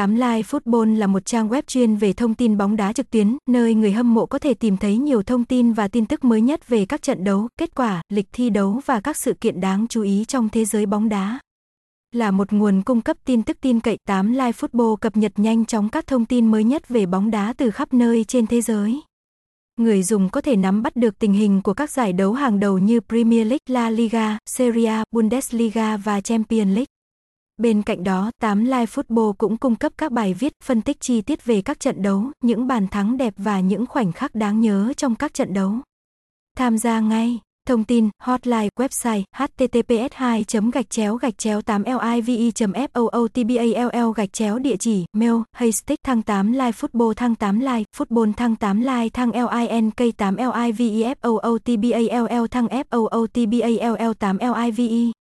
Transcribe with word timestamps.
8 0.00 0.14
Live 0.14 0.42
Football 0.42 0.96
là 0.96 1.06
một 1.06 1.24
trang 1.24 1.48
web 1.48 1.62
chuyên 1.66 1.96
về 1.96 2.12
thông 2.12 2.34
tin 2.34 2.58
bóng 2.58 2.76
đá 2.76 2.92
trực 2.92 3.10
tuyến, 3.10 3.36
nơi 3.48 3.74
người 3.74 3.92
hâm 3.92 4.14
mộ 4.14 4.26
có 4.26 4.38
thể 4.38 4.54
tìm 4.54 4.76
thấy 4.76 4.96
nhiều 4.98 5.22
thông 5.22 5.44
tin 5.44 5.72
và 5.72 5.88
tin 5.88 6.06
tức 6.06 6.24
mới 6.24 6.40
nhất 6.40 6.68
về 6.68 6.86
các 6.86 7.02
trận 7.02 7.24
đấu, 7.24 7.48
kết 7.58 7.74
quả, 7.74 8.02
lịch 8.08 8.26
thi 8.32 8.50
đấu 8.50 8.80
và 8.86 9.00
các 9.00 9.16
sự 9.16 9.34
kiện 9.34 9.60
đáng 9.60 9.86
chú 9.88 10.02
ý 10.02 10.24
trong 10.28 10.48
thế 10.48 10.64
giới 10.64 10.86
bóng 10.86 11.08
đá. 11.08 11.38
Là 12.12 12.30
một 12.30 12.52
nguồn 12.52 12.82
cung 12.82 13.00
cấp 13.00 13.16
tin 13.24 13.42
tức 13.42 13.60
tin 13.60 13.80
cậy, 13.80 13.96
8 14.08 14.32
Live 14.32 14.52
Football 14.52 14.96
cập 14.96 15.16
nhật 15.16 15.32
nhanh 15.36 15.64
chóng 15.64 15.88
các 15.88 16.06
thông 16.06 16.24
tin 16.24 16.50
mới 16.50 16.64
nhất 16.64 16.88
về 16.88 17.06
bóng 17.06 17.30
đá 17.30 17.54
từ 17.56 17.70
khắp 17.70 17.94
nơi 17.94 18.24
trên 18.24 18.46
thế 18.46 18.60
giới. 18.60 19.00
Người 19.76 20.02
dùng 20.02 20.28
có 20.28 20.40
thể 20.40 20.56
nắm 20.56 20.82
bắt 20.82 20.96
được 20.96 21.18
tình 21.18 21.32
hình 21.32 21.62
của 21.62 21.74
các 21.74 21.90
giải 21.90 22.12
đấu 22.12 22.32
hàng 22.32 22.60
đầu 22.60 22.78
như 22.78 23.00
Premier 23.08 23.46
League, 23.46 23.66
La 23.68 23.90
Liga, 23.90 24.38
Serie 24.46 24.86
A, 24.86 25.04
Bundesliga 25.10 25.96
và 25.96 26.20
Champions 26.20 26.74
League. 26.74 26.99
Bên 27.60 27.82
cạnh 27.82 28.04
đó, 28.04 28.30
8 28.40 28.64
Live 28.64 28.86
Football 28.86 29.32
cũng 29.32 29.56
cung 29.56 29.76
cấp 29.76 29.92
các 29.98 30.12
bài 30.12 30.34
viết 30.34 30.52
phân 30.64 30.82
tích 30.82 31.00
chi 31.00 31.20
tiết 31.20 31.44
về 31.44 31.62
các 31.62 31.80
trận 31.80 32.02
đấu, 32.02 32.24
những 32.44 32.66
bàn 32.66 32.88
thắng 32.88 33.16
đẹp 33.16 33.34
và 33.36 33.60
những 33.60 33.86
khoảnh 33.86 34.12
khắc 34.12 34.34
đáng 34.34 34.60
nhớ 34.60 34.92
trong 34.96 35.14
các 35.14 35.34
trận 35.34 35.54
đấu. 35.54 35.72
Tham 36.56 36.78
gia 36.78 37.00
ngay 37.00 37.38
Thông 37.68 37.84
tin, 37.84 38.08
hotline, 38.22 38.68
website, 38.78 39.22
https 39.36 40.12
2 40.12 40.44
gạch 40.70 40.90
chéo 40.90 41.16
gạch 41.16 41.38
chéo 41.38 41.62
8 41.62 41.84
livi 41.84 42.50
football 42.50 44.12
gạch 44.12 44.32
chéo 44.32 44.58
địa 44.58 44.76
chỉ, 44.76 45.04
mail, 45.12 45.34
haystick 45.52 46.02
thăng 46.02 46.22
8 46.22 46.52
live 46.52 46.70
football 46.70 47.12
thăng 47.12 47.34
8 47.34 47.60
live, 47.60 47.84
football 47.96 48.32
thăng 48.32 48.56
8 48.56 48.80
live 48.80 49.08
thăng 49.08 49.30
link 49.30 49.96
8 50.16 50.36
live 50.36 50.72
football 50.72 52.46
thăng 52.46 52.68
football 52.68 54.14
8 54.18 54.38
live 54.38 55.19